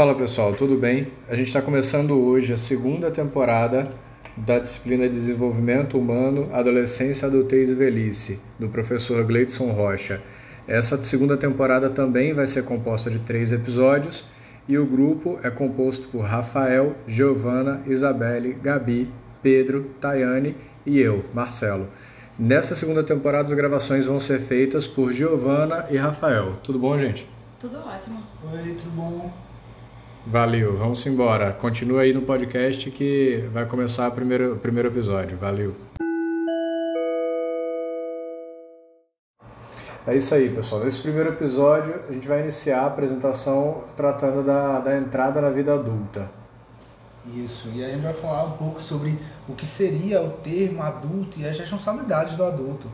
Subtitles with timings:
[0.00, 1.08] Fala pessoal, tudo bem?
[1.28, 3.92] A gente está começando hoje a segunda temporada
[4.34, 10.22] da disciplina de Desenvolvimento Humano, Adolescência, Adultez e Velhice, do professor Gleidson Rocha.
[10.66, 14.24] Essa segunda temporada também vai ser composta de três episódios
[14.66, 19.06] e o grupo é composto por Rafael, Giovana, Isabelle, Gabi,
[19.42, 21.86] Pedro, Tayane e eu, Marcelo.
[22.38, 26.54] Nessa segunda temporada as gravações vão ser feitas por Giovana e Rafael.
[26.64, 27.28] Tudo bom, gente?
[27.60, 28.22] Tudo ótimo.
[28.50, 29.49] Oi, tudo bom?
[30.26, 31.50] Valeu, vamos embora.
[31.50, 35.38] Continua aí no podcast que vai começar o primeiro, o primeiro episódio.
[35.38, 35.74] Valeu.
[40.06, 40.84] É isso aí, pessoal.
[40.84, 45.72] Nesse primeiro episódio, a gente vai iniciar a apresentação tratando da, da entrada na vida
[45.72, 46.30] adulta.
[47.34, 50.82] Isso, e aí a gente vai falar um pouco sobre o que seria o termo
[50.82, 52.88] adulto e as responsabilidades do adulto.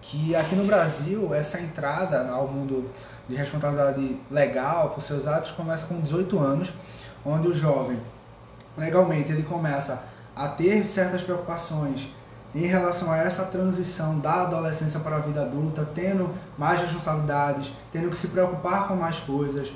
[0.00, 2.90] Que aqui no Brasil, essa entrada ao mundo
[3.28, 6.72] de responsabilidade legal por seus atos começa com 18 anos,
[7.24, 8.00] onde o jovem,
[8.76, 10.00] legalmente, ele começa
[10.34, 12.08] a ter certas preocupações
[12.54, 18.08] em relação a essa transição da adolescência para a vida adulta, tendo mais responsabilidades, tendo
[18.08, 19.70] que se preocupar com mais coisas,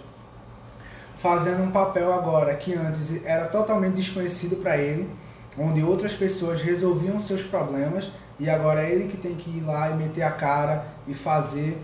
[1.18, 5.10] fazendo um papel agora que antes era totalmente desconhecido para ele,
[5.58, 8.10] onde outras pessoas resolviam seus problemas
[8.42, 11.78] e agora é ele que tem que ir lá e meter a cara e fazer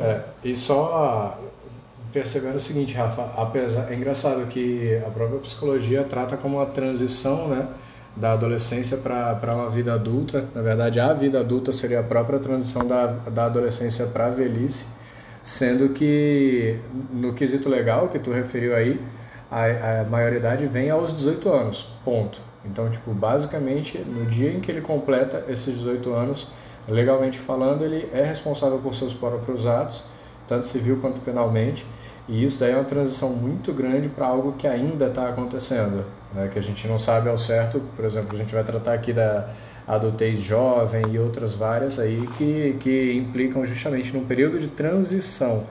[0.00, 1.38] é, e só
[2.12, 7.48] percebendo o seguinte, Rafa, apesar, é engraçado que a própria psicologia trata como uma transição,
[7.48, 7.68] né,
[8.14, 10.44] da adolescência para uma vida adulta.
[10.54, 14.84] Na verdade, a vida adulta seria a própria transição da, da adolescência para a velhice,
[15.42, 16.78] sendo que
[17.10, 19.00] no quesito legal que tu referiu aí,
[19.50, 22.38] a, a maioridade vem aos 18 anos, ponto.
[22.64, 26.46] Então, tipo, basicamente, no dia em que ele completa esses 18 anos,
[26.88, 30.02] legalmente falando, ele é responsável por seus próprios atos,
[30.46, 31.84] tanto civil quanto penalmente,
[32.28, 36.48] e isso daí é uma transição muito grande para algo que ainda está acontecendo, né?
[36.52, 37.80] que a gente não sabe ao certo.
[37.96, 39.48] Por exemplo, a gente vai tratar aqui da
[39.86, 45.64] adultez jovem e outras várias aí que, que implicam justamente num período de transição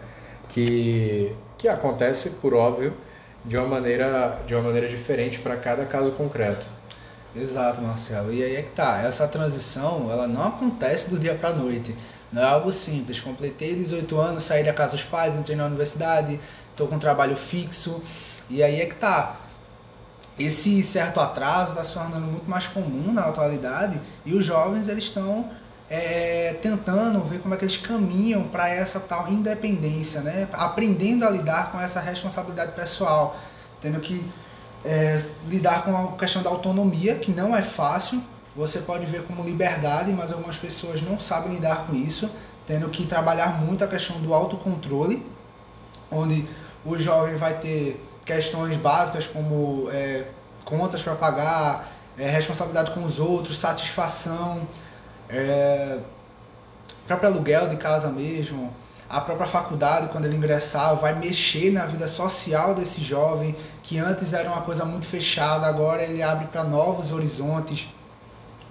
[0.49, 2.93] que, que acontece, por óbvio,
[3.43, 6.67] de uma maneira, de uma maneira diferente para cada caso concreto.
[7.35, 8.33] Exato, Marcelo.
[8.33, 9.01] E aí é que tá.
[9.01, 11.95] Essa transição, ela não acontece do dia para noite.
[12.31, 13.19] Não é algo simples.
[13.19, 16.39] Completei 18 anos, saí da casa dos pais, entrei na universidade,
[16.71, 18.01] estou com um trabalho fixo.
[18.49, 19.37] E aí é que tá.
[20.37, 25.03] Esse certo atraso está se tornando muito mais comum na atualidade e os jovens eles
[25.05, 25.49] estão
[25.91, 30.47] é, tentando ver como é que eles caminham para essa tal independência, né?
[30.53, 33.35] Aprendendo a lidar com essa responsabilidade pessoal,
[33.81, 34.25] tendo que
[34.85, 38.23] é, lidar com a questão da autonomia, que não é fácil.
[38.55, 42.31] Você pode ver como liberdade, mas algumas pessoas não sabem lidar com isso,
[42.65, 45.25] tendo que trabalhar muito a questão do autocontrole,
[46.09, 46.47] onde
[46.85, 50.23] o jovem vai ter questões básicas como é,
[50.63, 54.65] contas para pagar, é, responsabilidade com os outros, satisfação,
[55.31, 55.99] é,
[57.07, 58.73] próprio aluguel de casa mesmo,
[59.09, 64.31] a própria faculdade, quando ele ingressar, vai mexer na vida social desse jovem, que antes
[64.31, 67.89] era uma coisa muito fechada, agora ele abre para novos horizontes,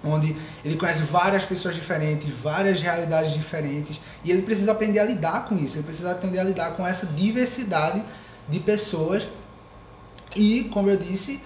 [0.03, 0.35] onde
[0.65, 5.55] ele conhece várias pessoas diferentes, várias realidades diferentes, e ele precisa aprender a lidar com
[5.55, 8.03] isso, ele precisa aprender a lidar com essa diversidade
[8.49, 9.29] de pessoas.
[10.35, 11.39] E, como eu disse.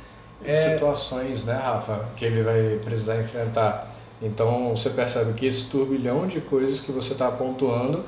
[0.43, 0.73] É...
[0.73, 3.94] Situações, né, Rafa, que ele vai precisar enfrentar.
[4.21, 8.03] Então você percebe que esse turbilhão de coisas que você está pontuando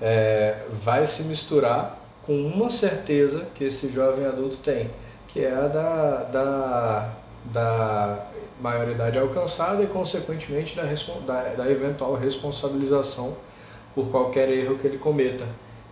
[0.00, 4.90] é, vai se misturar com uma certeza que esse jovem adulto tem,
[5.28, 7.12] que é a da, da,
[7.52, 8.26] da
[8.60, 13.36] maioridade alcançada e, consequentemente, da, da, da eventual responsabilização
[13.94, 15.46] por qualquer erro que ele cometa.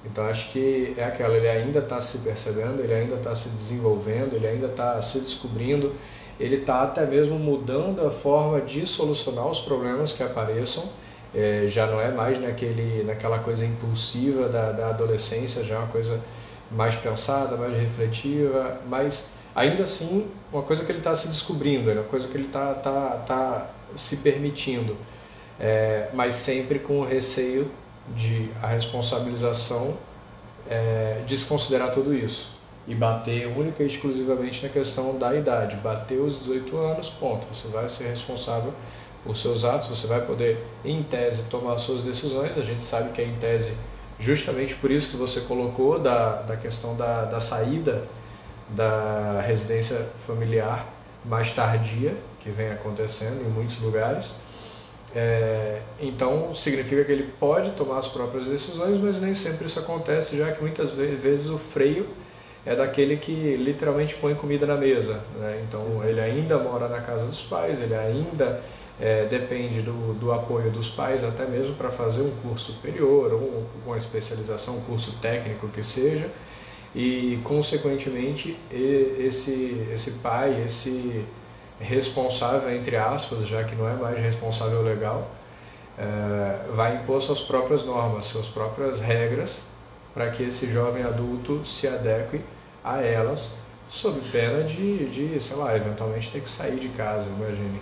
[0.05, 4.35] Então, acho que é aquela, ele ainda está se percebendo, ele ainda está se desenvolvendo,
[4.35, 5.93] ele ainda está se descobrindo,
[6.43, 10.91] ele está até mesmo mudando a forma de solucionar os problemas que apareçam.
[11.33, 15.87] É, já não é mais naquele, naquela coisa impulsiva da, da adolescência, já é uma
[15.87, 16.21] coisa
[16.71, 21.95] mais pensada, mais refletiva, mas ainda assim uma coisa que ele está se descobrindo, é
[21.95, 24.97] uma coisa que ele está tá, tá se permitindo,
[25.59, 27.71] é, mas sempre com o receio
[28.15, 29.97] de a responsabilização
[30.69, 32.51] é, desconsiderar tudo isso
[32.87, 35.77] e bater única e exclusivamente na questão da idade.
[35.77, 37.47] Bateu os 18 anos, ponto.
[37.53, 38.73] Você vai ser responsável
[39.25, 42.57] os seus atos, você vai poder, em tese, tomar suas decisões.
[42.59, 43.73] A gente sabe que é em tese
[44.19, 48.05] justamente por isso que você colocou da, da questão da, da saída
[48.69, 50.87] da residência familiar
[51.25, 54.35] mais tardia, que vem acontecendo em muitos lugares.
[55.15, 60.37] É, então, significa que ele pode tomar as próprias decisões, mas nem sempre isso acontece,
[60.37, 62.09] já que muitas vezes o freio
[62.65, 65.21] é daquele que literalmente põe comida na mesa.
[65.39, 65.63] Né?
[65.67, 66.09] Então Exato.
[66.09, 68.61] ele ainda mora na casa dos pais, ele ainda
[69.01, 73.65] é, depende do, do apoio dos pais, até mesmo para fazer um curso superior ou
[73.85, 76.31] uma especialização, um curso técnico que seja.
[76.95, 81.25] E, consequentemente, esse, esse pai, esse
[81.81, 85.27] responsável, entre aspas, já que não é mais responsável legal,
[85.99, 89.61] é, vai impor suas próprias normas, suas próprias regras
[90.15, 92.41] para que esse jovem adulto se adeque
[92.85, 93.55] a elas,
[93.89, 97.81] sob pena de, de, sei lá, eventualmente ter que sair de casa, imagine.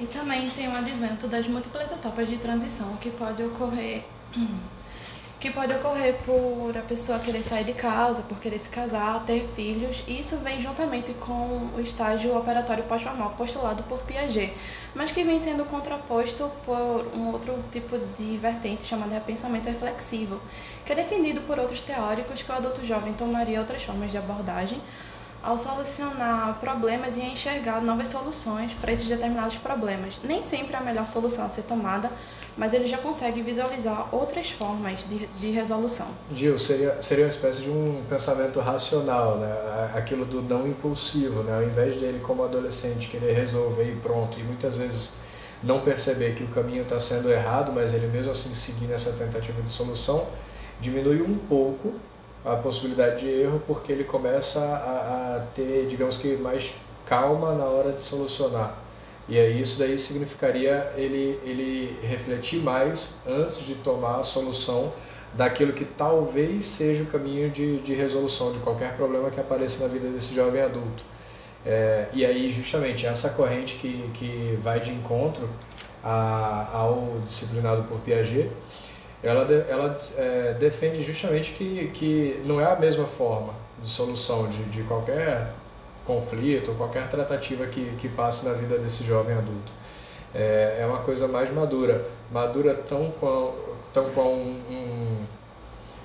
[0.00, 4.04] E também tem o advento das múltiplas etapas de transição que pode ocorrer
[5.40, 9.46] que pode ocorrer por a pessoa querer sair de casa, por querer se casar, ter
[9.54, 14.52] filhos, e isso vem juntamente com o estágio operatório pós-formal postulado por Piaget,
[14.96, 20.40] mas que vem sendo contraposto por um outro tipo de vertente chamada repensamento reflexivo,
[20.84, 24.80] que é definido por outros teóricos que o adulto jovem tomaria outras formas de abordagem
[25.40, 30.18] ao solucionar problemas e enxergar novas soluções para esses determinados problemas.
[30.24, 32.10] Nem sempre a melhor solução a ser tomada
[32.58, 36.08] mas ele já consegue visualizar outras formas de, de resolução.
[36.34, 39.92] Gil, seria, seria uma espécie de um pensamento racional, né?
[39.94, 41.54] aquilo do não impulsivo, né?
[41.54, 45.12] ao invés dele como adolescente querer resolver e pronto, e muitas vezes
[45.62, 49.62] não perceber que o caminho está sendo errado, mas ele mesmo assim seguir nessa tentativa
[49.62, 50.26] de solução,
[50.80, 51.94] diminui um pouco
[52.44, 56.74] a possibilidade de erro porque ele começa a, a ter, digamos que, mais
[57.06, 58.87] calma na hora de solucionar.
[59.28, 64.92] E aí isso daí significaria ele, ele refletir mais antes de tomar a solução
[65.34, 69.88] daquilo que talvez seja o caminho de, de resolução de qualquer problema que apareça na
[69.88, 71.02] vida desse jovem adulto.
[71.66, 75.48] É, e aí justamente essa corrente que, que vai de encontro
[76.02, 78.50] a, ao disciplinado por Piaget,
[79.22, 83.52] ela, ela é, defende justamente que, que não é a mesma forma
[83.82, 85.52] de solução de, de qualquer
[86.08, 89.70] conflito ou qualquer tratativa que, que passe na vida desse jovem adulto.
[90.34, 93.54] É, é uma coisa mais madura, madura tão quão,
[93.92, 95.16] tão quão um, um,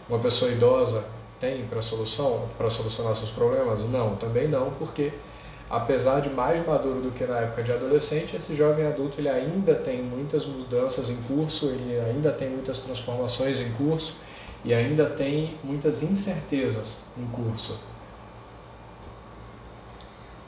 [0.10, 1.04] uma pessoa idosa
[1.40, 3.84] tem para solução, para solucionar seus problemas?
[3.86, 5.12] Não, também não, porque
[5.70, 9.74] apesar de mais maduro do que na época de adolescente, esse jovem adulto ele ainda
[9.74, 14.16] tem muitas mudanças em curso, ele ainda tem muitas transformações em curso
[14.66, 17.78] e ainda tem muitas incertezas em curso.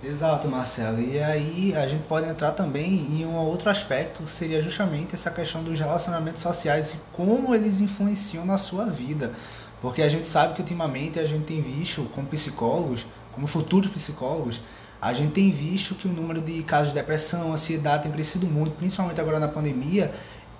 [0.03, 1.01] Exato, Marcelo.
[1.01, 5.63] E aí a gente pode entrar também em um outro aspecto, seria justamente essa questão
[5.63, 9.33] dos relacionamentos sociais e como eles influenciam na sua vida.
[9.81, 14.61] Porque a gente sabe que ultimamente a gente tem visto, como psicólogos, como futuros psicólogos,
[15.01, 18.75] a gente tem visto que o número de casos de depressão, ansiedade tem crescido muito,
[18.75, 20.13] principalmente agora na pandemia,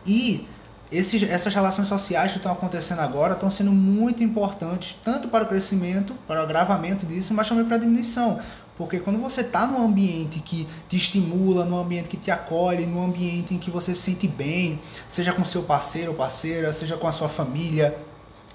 [0.06, 0.48] e
[0.92, 5.48] esses, essas relações sociais que estão acontecendo agora estão sendo muito importantes, tanto para o
[5.48, 8.40] crescimento, para o agravamento disso, mas também para a diminuição.
[8.78, 13.06] Porque quando você está num ambiente que te estimula, num ambiente que te acolhe, num
[13.06, 17.08] ambiente em que você se sente bem, seja com seu parceiro ou parceira, seja com
[17.08, 17.98] a sua família,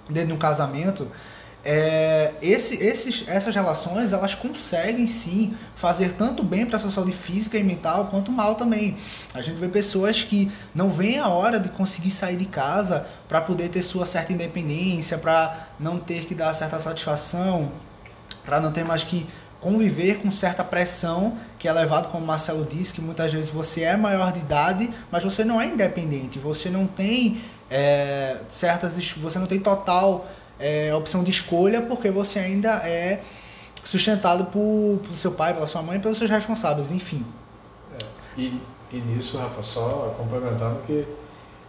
[0.09, 1.09] dentro de um casamento,
[1.63, 7.13] é, esse, esses, essas relações elas conseguem sim fazer tanto bem para a sua saúde
[7.13, 8.97] física e mental quanto mal também.
[9.35, 13.43] A gente vê pessoas que não veem a hora de conseguir sair de casa para
[13.43, 17.71] poder ter sua certa independência, para não ter que dar certa satisfação,
[18.43, 19.27] para não ter mais que
[19.61, 23.83] conviver com certa pressão que é levado, como o Marcelo disse, que muitas vezes você
[23.83, 27.41] é maior de idade, mas você não é independente, você não tem
[27.71, 30.27] é, certas, você não tem total
[30.59, 33.23] é, opção de escolha porque você ainda é
[33.85, 37.25] sustentado por, seu pai, pela sua mãe, pelos seus responsáveis, enfim.
[37.95, 38.05] É,
[38.41, 38.61] e,
[38.93, 41.07] e nisso, Rafa, só complementando que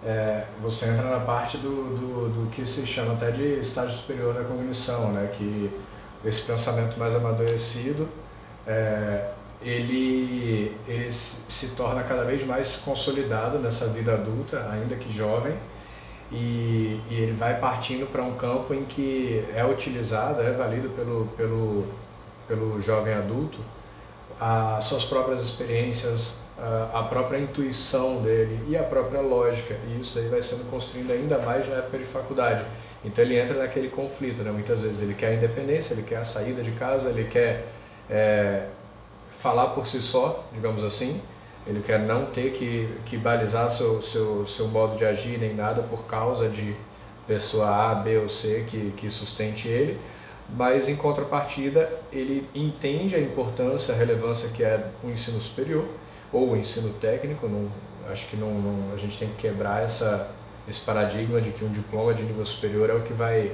[0.03, 4.33] é, você entra na parte do, do, do, que se chama até de estágio superior
[4.33, 5.29] da cognição, né?
[5.37, 5.71] Que
[6.25, 8.07] esse pensamento mais amadurecido,
[8.67, 9.29] é,
[9.61, 15.53] ele, ele se torna cada vez mais consolidado nessa vida adulta, ainda que jovem,
[16.31, 21.27] e, e ele vai partindo para um campo em que é utilizado, é valido pelo,
[21.37, 21.85] pelo,
[22.47, 23.59] pelo jovem adulto,
[24.39, 26.35] as suas próprias experiências,
[26.93, 29.75] a própria intuição dele e a própria lógica.
[29.87, 32.65] E isso aí vai sendo construído ainda mais na época de faculdade.
[33.03, 34.51] Então ele entra naquele conflito, né?
[34.51, 37.65] Muitas vezes ele quer a independência, ele quer a saída de casa, ele quer
[38.09, 38.67] é,
[39.39, 41.19] falar por si só, digamos assim.
[41.65, 45.83] Ele quer não ter que, que balizar seu, seu, seu modo de agir nem nada
[45.83, 46.75] por causa de
[47.27, 49.99] pessoa A, B ou C que, que sustente ele,
[50.49, 55.85] mas em contrapartida ele entende a importância, a relevância que é o ensino superior
[56.33, 57.47] ou o ensino técnico.
[57.47, 57.69] Não,
[58.11, 60.29] acho que não, não, a gente tem que quebrar essa,
[60.67, 63.51] esse paradigma de que um diploma de nível superior é o que vai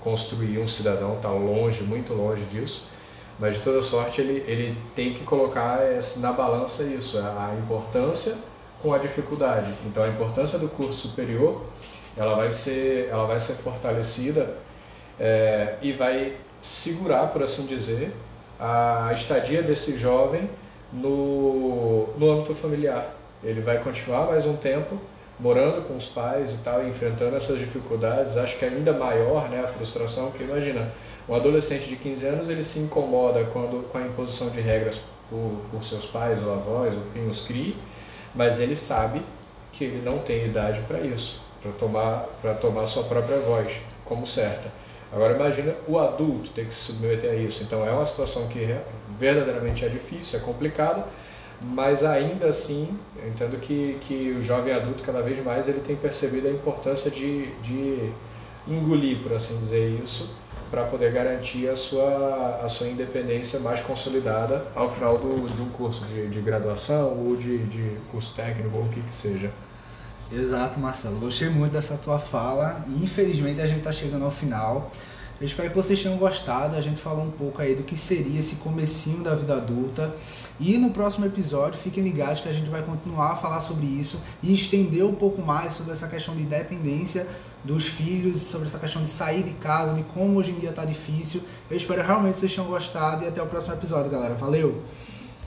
[0.00, 2.86] construir um cidadão, está longe, muito longe disso,
[3.38, 5.80] mas de toda sorte ele, ele tem que colocar
[6.16, 8.34] na balança isso, a importância
[8.82, 9.74] com a dificuldade.
[9.84, 11.64] Então a importância do curso superior
[12.16, 14.56] ela vai ser, ela vai ser fortalecida
[15.20, 18.12] é, e vai segurar, por assim dizer,
[18.58, 20.48] a estadia desse jovem
[20.92, 23.14] no, no âmbito familiar.
[23.44, 24.98] Ele vai continuar mais um tempo
[25.38, 29.60] morando com os pais e tal, enfrentando essas dificuldades, acho que é ainda maior né,
[29.62, 30.90] a frustração, porque imagina,
[31.28, 34.96] um adolescente de 15 anos ele se incomoda quando, com a imposição de regras
[35.28, 37.76] por, por seus pais ou avós, ou quem os crie,
[38.34, 39.20] mas ele sabe
[39.72, 44.26] que ele não tem idade para isso, para tomar, para tomar sua própria voz como
[44.26, 44.70] certa.
[45.12, 47.62] Agora imagina o adulto ter que se submeter a isso.
[47.62, 48.76] Então é uma situação que
[49.18, 51.04] verdadeiramente é difícil, é complicada,
[51.60, 55.96] mas ainda assim eu entendo que, que o jovem adulto cada vez mais ele tem
[55.96, 58.10] percebido a importância de, de
[58.68, 60.28] engolir, por assim dizer, isso
[60.70, 65.68] para poder garantir a sua, a sua independência mais consolidada ao final do, de um
[65.70, 69.50] curso de, de graduação ou de, de curso técnico ou o que que seja.
[70.32, 71.20] Exato, Marcelo.
[71.20, 74.90] Gostei muito dessa tua fala infelizmente a gente está chegando ao final.
[75.38, 76.76] Eu espero que vocês tenham gostado.
[76.76, 80.14] A gente falou um pouco aí do que seria esse comecinho da vida adulta.
[80.58, 84.18] E no próximo episódio, fiquem ligados que a gente vai continuar a falar sobre isso
[84.42, 87.26] e estender um pouco mais sobre essa questão de dependência
[87.62, 90.84] dos filhos, sobre essa questão de sair de casa, de como hoje em dia está
[90.84, 91.42] difícil.
[91.70, 94.34] Eu espero realmente que vocês tenham gostado e até o próximo episódio, galera.
[94.34, 94.82] Valeu!